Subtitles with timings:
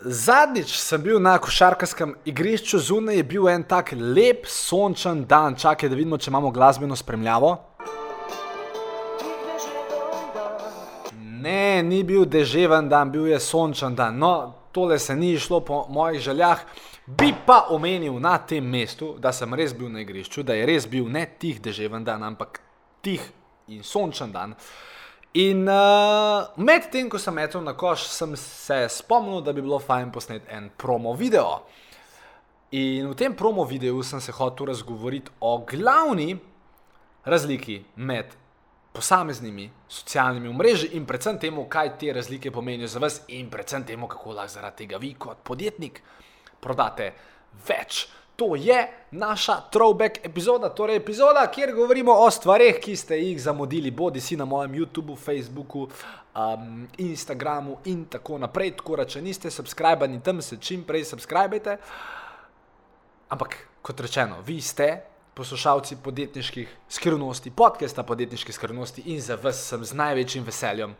[0.00, 5.58] Zadnjič sem bil na košarkarskem igrišču, zunaj je bil en tak lep, sončen dan.
[5.60, 7.50] Čakaj, da vidimo, če imamo glasbeno spremljavo.
[11.44, 14.16] Ne, ni bil deževen dan, bil je sončen dan.
[14.16, 16.64] No, tole se ni išlo po mojih željah.
[17.06, 20.88] Bi pa omenil na tem mestu, da sem res bil na igrišču, da je res
[20.88, 22.62] bil ne tih deževen dan, ampak
[23.04, 23.20] tih
[23.68, 24.56] in sončen dan.
[25.32, 30.10] In uh, medtem, ko sem metel na koš, sem se spomnil, da bi bilo fajn
[30.10, 31.60] posneti en promo video.
[32.74, 36.34] In v tem promo videu sem se hotel razgovoriti o glavni
[37.22, 38.34] razliki med
[38.92, 44.08] posameznimi socialnimi mreži in predvsem temu, kaj te razlike pomenijo za vas, in predvsem temu,
[44.10, 46.02] kako lahko zaradi tega vi kot podjetnik
[46.60, 47.12] prodate
[47.68, 48.08] več.
[48.40, 53.90] To je naša throwback epizoda, torej epizoda, kjer govorimo o stvarih, ki ste jih zamudili,
[53.90, 58.70] bodi si na mojem YouTubu, Facebooku, um, Instagramu in tako naprej.
[58.78, 61.76] Tako da, če niste subskrbani tam, se čim prej subskrbite.
[63.28, 64.88] Ampak, kot rečeno, vi ste
[65.36, 70.96] poslušalci podjetniških skrivnosti, podcasta podjetniških skrivnosti in za vas sem z največjim veseljem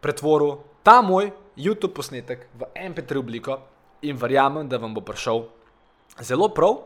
[0.00, 3.58] pretvoril ta moj YouTube posnetek v MP3 obliko
[4.06, 5.48] in verjamem, da vam bo prišel
[6.20, 6.76] zelo prav.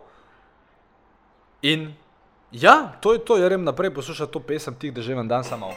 [1.63, 1.95] In
[2.53, 5.45] ja, to je to, jaz grem naprej poslušati to pesem, tih, da že vam dan
[5.45, 5.71] samo.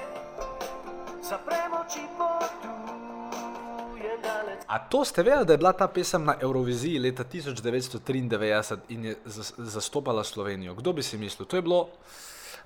[4.68, 9.16] A to ste vedeli, da je bila ta pesem na Euroviziji leta 1993 in je
[9.58, 10.74] zastopala Slovenijo?
[10.74, 11.46] Kdo bi si mislil?
[11.46, 11.90] To je bilo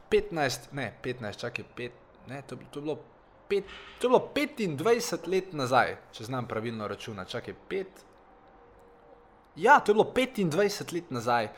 [0.09, 1.89] 15, ne 15, čakaj, 5,
[2.27, 2.99] ne, to, to je bilo.
[3.47, 3.63] Pet,
[3.99, 7.85] to je bilo 25 let nazaj, če znam pravilno računati, čakaj, 5,
[9.57, 11.49] Ja, to je bilo 25 let nazaj.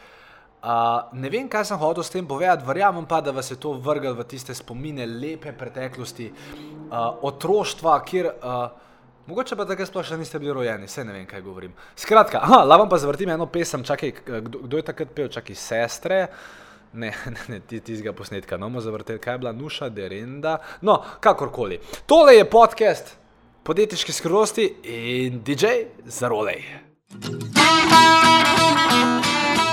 [0.59, 0.67] Uh,
[1.15, 4.11] ne vem, kaj sem hotel s tem povedati, verjamem pa, da vas je to vrglo
[4.17, 6.27] v tiste spomine lepe preteklosti,
[6.91, 8.31] uh, otroštva, kjer.
[8.43, 8.87] Uh,
[9.29, 11.75] Mogoče pa tako sploh še niste bili rojeni, vse ne vem, kaj govorim.
[11.93, 16.17] Skratka, la vam pa zvrtim eno pesem, čakaj, kdo, kdo je takrat pel, čakaj, sestre.
[16.97, 20.57] Ne, ne, ne ti tizga posnetka, no, bomo zavrteli, kaj je bila Nuša, Derenda.
[20.81, 21.77] No, kakorkoli.
[22.09, 23.15] Tole je podcast
[23.63, 24.65] podjetniške skrivnosti
[24.97, 26.65] in DJ Zarolej.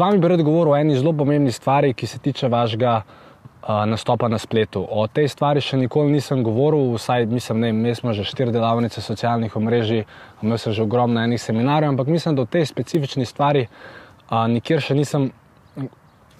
[0.00, 4.28] Vami bi rad govoril o eni zelo pomembni stvari, ki se tiče vašega uh, nastopa
[4.28, 4.80] na spletu.
[4.90, 9.00] O tej stvari še nikoli nisem govoril, vsaj mislim, da mi smo že štiri delavnice
[9.04, 10.04] socialnih omrežij,
[10.42, 14.80] imel sem že ogromno enih seminarjev, ampak mislim, da o tej specifični stvari uh, nikjer
[14.80, 15.30] še nisem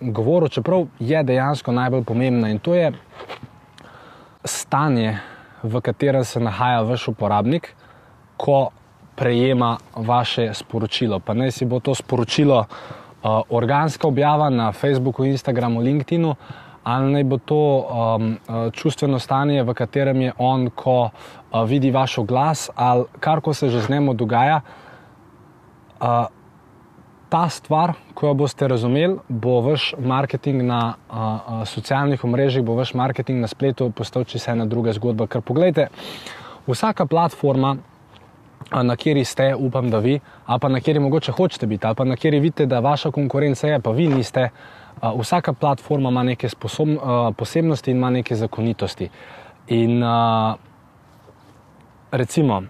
[0.01, 2.93] govoril, čeprav je dejansko najbolj pomembna in to je
[4.45, 5.19] stanje,
[5.63, 7.75] v katerem se nahaja vaš uporabnik,
[9.21, 11.19] prejema vaše sporočilo.
[11.21, 12.65] Pa naj si bo to sporočilo
[13.23, 16.35] uh, organska objava na Facebooku, Instagramu, LinkedInu,
[16.85, 18.37] ali naj bo to um,
[18.73, 23.69] čustveno stanje, v katerem je on, ko uh, vidi vaš glas ali kar ko se
[23.69, 24.61] že z njim dogaja.
[26.01, 26.27] Uh,
[27.31, 32.75] ta stvar, ko jo boste razumeli, bo vaš marketing na uh, uh, socialnih omrežjih, bo
[32.75, 35.29] vaš marketing na spletu postal čisto ena druga zgodba.
[35.31, 35.89] Ker pogledajte,
[36.67, 37.77] vsaka platforma
[38.73, 42.05] na kateri ste, upam, da vi, ali pa na kateri mogoče hočete biti, ali pa
[42.05, 44.49] na kateri vidite, da vaša konkurenca je, pa vi niste.
[45.01, 46.99] Vsaka platforma ima neke sposobn,
[47.37, 49.09] posebnosti in ima neke zakonitosti.
[49.69, 50.03] In
[52.13, 52.63] recimo,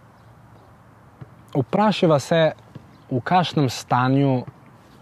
[1.55, 2.51] vprašajva se,
[3.11, 4.45] v kakšnem stanju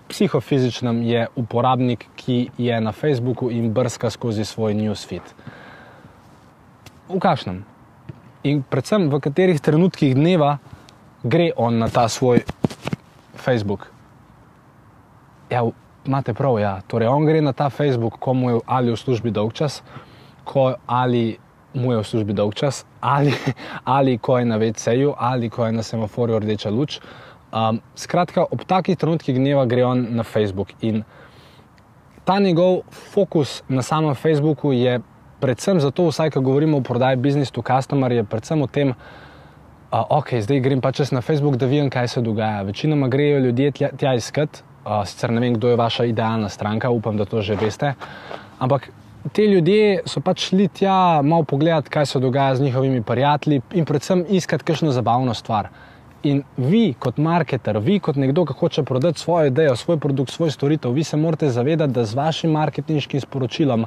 [0.08, 5.34] psihofizičnem je uporabnik, ki je na Facebooku in brska skozi svoj newsfeed.
[7.08, 7.64] V kakšnem?
[8.48, 10.58] In predvsem v katerih trenutkih dneva
[11.22, 12.42] gre on na ta svoj
[13.36, 13.86] Facebook.
[15.50, 15.64] Ja,
[16.06, 16.80] imate prav, ja.
[16.86, 19.82] Torej, on gre na ta Facebook, ko mu je ali v službi dolg čas,
[20.44, 21.38] ko ali
[21.74, 23.32] mu je v službi dolg čas, ali,
[23.98, 27.00] ali ko je na VC-ju, ali ko je na semaforju rdeča luč.
[27.48, 31.04] Um, skratka, ob takih trenutkih gneva gre on na Facebook in
[32.28, 35.00] ta njegov fokus na samem Facebooku je
[35.40, 38.94] predvsem zato, vsaj ko govorimo o prodaji business to customer, je predvsem v tem,
[39.92, 42.62] uh, ok, zdaj grem pa čez na Facebook, da vidim, kaj se dogaja.
[42.62, 46.90] Večinoma grejo ljudje tja, tja iskat, uh, sicer ne vem, kdo je vaša idealna stranka,
[46.90, 47.94] upam, da to že veste.
[48.58, 48.90] Ampak
[49.32, 53.84] te ljudje so pač šli tja malo pogledati, kaj se dogaja z njihovimi prijatelji in
[53.84, 55.68] predvsem iskati kakšno zabavno stvar.
[56.26, 60.50] In vi, kot marketer, vi, kot nekdo, ki hoče prodati svojo idejo, svoj produkt, svoj
[60.50, 63.84] storitev, vi se morate zavedati, da z vašim marketinškim sporočilom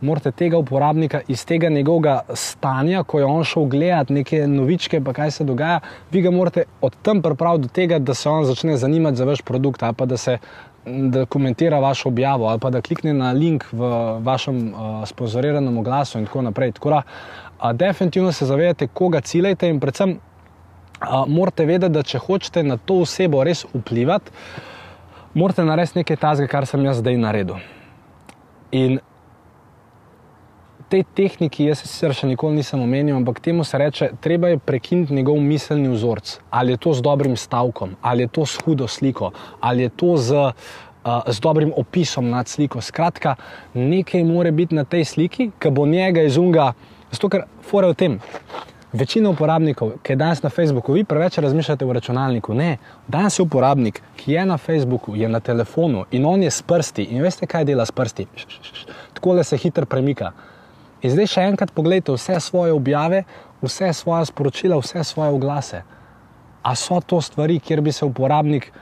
[0.00, 5.12] morate tega uporabnika iz tega njegovega stanja, ko je on šel gledati neke novičke, pa
[5.12, 5.78] kaj se dogaja,
[6.10, 9.42] vi ga morate od tam pripraviti do tega, da se on začne zanimati za vaš
[9.42, 10.38] produkt ali pa da se.
[10.88, 13.88] Da komentira vašo objavo ali pa da klikne na link v
[14.24, 16.72] vašem uh, sponzoriranem oglasu, in tako naprej.
[16.72, 20.16] Tako da, uh, definitivno se zavedate, koga ciljate, in predvsem
[20.98, 24.32] Uh, morate vedeti, da če hočete na to osebo res vplivati,
[25.38, 27.60] morate narediti nekaj tazga, kar sem jaz zdaj naredil.
[28.74, 28.98] In
[30.90, 35.14] te tehniki, jaz sicer še nikoli nisem omenil, ampak temu se reče, treba je prekiniti
[35.14, 36.38] njegov miselni vzorec.
[36.50, 39.30] Ali je to z dobrim stavkom, ali je to s hudo sliko,
[39.60, 42.80] ali je to z, uh, z dobrim opisom nad sliko.
[42.80, 43.36] Skratka,
[43.74, 46.72] nekaj mora biti na tej sliki, ki bo njega izunga,
[47.12, 48.18] zato ker fore v tem.
[48.92, 52.54] Večina uporabnikov, ki je danes na Facebooku, vi preveč razmišljate v računalniku.
[52.54, 56.62] Ne, danes je uporabnik, ki je na Facebooku, je na telefonu in on je s
[56.62, 57.04] prsti.
[57.12, 58.26] In veste, kaj dela s prsti?
[59.12, 60.32] Tako le se hitro premika.
[61.02, 63.22] In zdaj še enkrat pogledajte vse svoje objave,
[63.60, 65.84] vse svoje sporočila, vse svoje oglase.
[66.62, 68.72] A so to stvari, kjer bi se uporabnik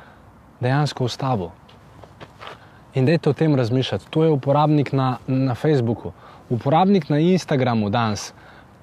[0.60, 1.50] dejansko ustavil?
[2.94, 4.06] In dajte o tem razmišljati.
[4.10, 6.14] To je uporabnik na, na Facebooku,
[6.48, 8.30] uporabnik na Instagramu danes.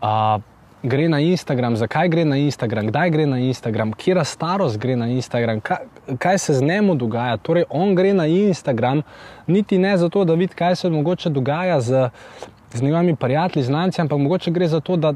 [0.03, 0.43] Uh,
[0.83, 5.07] gre na Instagram, zakaj gre na Instagram, kdaj gre na Instagram, kje starost gre na
[5.07, 5.77] Instagram, kaj,
[6.19, 7.37] kaj se z njemu dogaja.
[7.37, 9.01] Torej, on gre na Instagram,
[9.47, 12.09] niti ne zato, da vidi, kaj se mogoče dogaja z,
[12.73, 15.13] z njegovimi prijatelji, znanci, ampak mogoče gre za to, da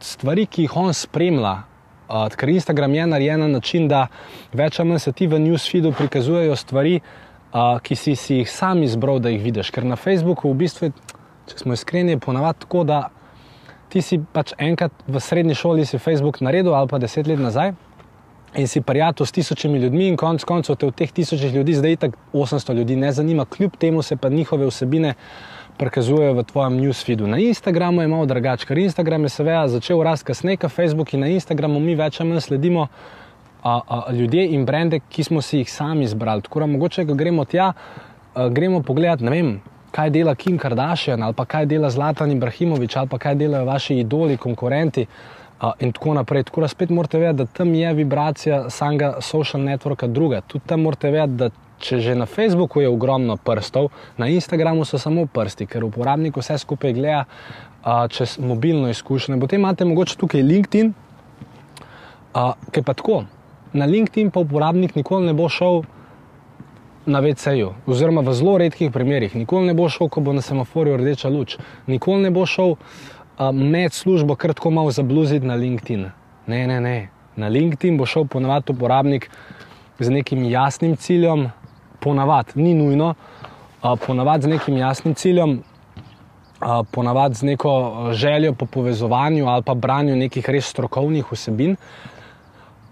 [0.00, 1.62] stvari, ki jih on spremlja.
[2.04, 4.06] Uh, ker Instagram je narejen na način, da
[4.52, 8.82] več ali manj se ti v newsfeedu prikazujejo stvari, uh, ki si, si jih sam
[8.82, 9.70] izbral, da jih vidiš.
[9.70, 10.90] Ker na Facebooku, v bistvu,
[11.48, 13.06] če smo iskreni, je ponavadi tako, da
[13.94, 17.74] ti si pač enkrat v srednji šoli si Facebook naredil ali pa deset let nazaj
[18.58, 21.96] in si prijatelj s tisočimi ljudmi in konec koncev te v teh tisočih ljudi zdaj
[22.02, 25.14] tako 800 ljudi ne zanima, kljub temu se pa njihove vsebine
[25.78, 27.26] prikazujejo v tvojem newsfeedu.
[27.26, 31.20] Na Instagramu je malo drugače, ker Instagram je seveda začel rasti kasneje, kot Facebook in
[31.26, 32.86] na Instagramu mi več ali manj sledimo
[33.62, 36.42] a, a, ljudje in brende, ki smo si jih sami izbrali.
[36.42, 39.54] Tako da mogoče, ko gremo tja, a, gremo pogledat, ne vem,
[39.94, 45.06] kaj dela Kim Kardashian ali kaj dela Zlatan Ibrahimovič ali kaj delajo vaši idoli, konkurenti.
[45.62, 46.42] Uh, in tako naprej.
[46.42, 50.40] Tako da spet morate vedeti, da tam je vibracija samega social networka druga.
[50.40, 54.98] Tudi tam morate vedeti, da če že na Facebooku je ogromno prstov, na Instagramu so
[54.98, 59.38] samo prsti, ker uporabnik vse skupaj gleda uh, čez mobilno izkušnjo.
[59.40, 60.92] Potem imate mogoče tukaj LinkedIn,
[62.34, 63.22] uh, ki pa tako.
[63.72, 65.82] Na LinkedIn pa uporabnik nikoli ne bo šel
[67.06, 69.34] na VC-ju, oziroma v zelo redkih primerih.
[69.36, 73.50] Nikoli ne bo šel, ko bo na semaforju rdeča luč, nikoli ne bo šel uh,
[73.52, 76.08] med službo kratko malo zabluziti na LinkedIn.
[76.46, 76.96] Ne, ne, ne.
[77.36, 79.28] Na LinkedIn bo šel ponavadi uporabnik
[79.98, 81.50] z nekim jasnim ciljem,
[82.00, 85.60] ponavadi, ni nujno, uh, ponavadi z nekim jasnim ciljem.
[86.64, 87.72] Uh, ponavadi z neko
[88.12, 91.76] željo po povezovanju ali pa branju nekih res strokovnih vsebin,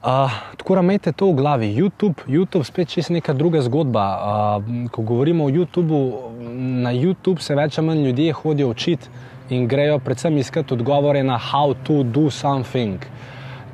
[0.02, 1.66] Uh, tako da imejte to v glavi.
[1.74, 4.06] YouTube, YouTube spet čez neka druga zgodba.
[4.58, 5.98] Uh, ko govorimo o YouTubu,
[6.82, 9.08] na YouTube se več ali manj ljudje hodijo učiti
[9.50, 12.98] in grejo predvsem iskati odgovore na how to do something.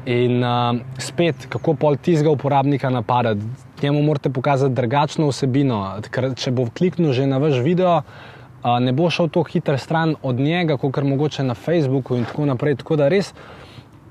[0.07, 3.41] In uh, spet, kako pol tistega uporabnika napadati.
[3.83, 5.81] Njemu morate pokazati drugačno vsebino.
[6.11, 10.15] Ker če bo kliknil že na vaš video, uh, ne bo šel tako hiter stran
[10.23, 12.77] od njega, kot mogoče na Facebooku in tako naprej.
[12.85, 13.33] Tako da res,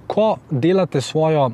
[0.08, 1.52] ko delate svojo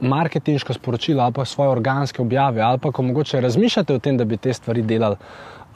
[0.00, 4.24] marketinško sporočilo ali pa svoje organske objave, ali pa ko mogoče razmišljate o tem, da
[4.24, 5.16] bi te stvari delali,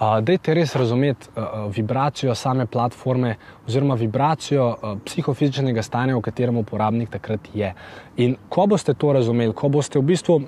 [0.01, 3.37] uh, dajte res razumeti uh, vibracijo same platforme
[3.67, 7.75] oziroma vibracijo uh, psihofizičnega stanja, v katerem uporabnik takrat je.
[8.17, 10.41] In ko boste to razumeli, ko boste v bistvu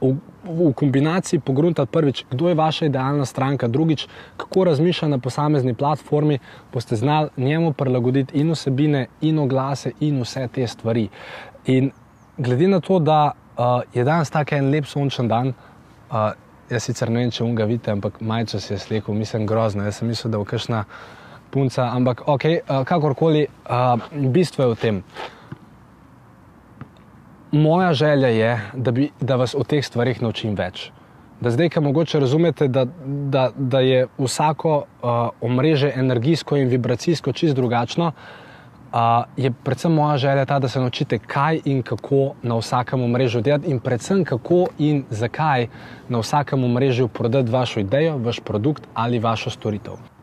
[0.00, 5.74] v, v kombinaciji pogruntali prvič, kdo je vaša idealna stranka, drugič, kako razmišlja na posamezni
[5.74, 6.38] platformi,
[6.72, 11.08] boste znali njemu prilagoditi in vsebine, in oglase, in vse te stvari.
[11.66, 11.90] In
[12.38, 15.52] glede na to, da uh, je danes tako en lep sončen dan,
[16.10, 16.32] uh,
[16.70, 20.00] jaz sicer ne vem, če unga vidite, ampak majčo se je slekel, mislim grozno, jaz
[20.00, 20.84] sem mislil, da bo kakšna
[21.54, 25.02] punca, ampak ok, uh, kakorkoli, uh, bistvo je v tem.
[27.54, 30.88] Moja želja je, da, bi, da vas o teh stvarih naučim več.
[31.40, 32.86] Da zdaj, ki mogoče razumete, da,
[33.30, 38.10] da, da je vsako uh, omrežje energijsko in vibracijsko čist drugačno,
[38.94, 43.40] uh, je predvsem moja želja ta, da se naučite, kaj in kako na vsakem omrežju
[43.40, 45.66] delati, in predvsem kako in zakaj
[46.08, 50.13] na vsakem omrežju prodati vašo idejo, vaš produkt ali vašo storitev.